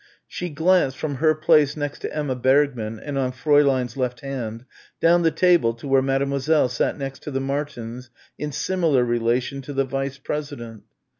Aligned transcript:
She 0.27 0.49
glanced, 0.49 0.97
from 0.97 1.17
her 1.17 1.35
place 1.35 1.77
next 1.77 1.99
to 1.99 2.11
Emma 2.11 2.33
Bergmann 2.35 2.99
and 2.99 3.19
on 3.19 3.31
Fräulein's 3.31 3.95
left 3.95 4.21
hand, 4.21 4.65
down 4.99 5.21
the 5.21 5.29
table 5.29 5.75
to 5.75 5.87
where 5.87 6.01
Mademoiselle 6.01 6.69
sat 6.69 6.97
next 6.97 7.31
the 7.31 7.39
Martins 7.39 8.09
in 8.35 8.51
similar 8.51 9.03
relation 9.05 9.61
to 9.61 9.73
the 9.73 9.85
vice 9.85 10.17
president. 10.17 10.85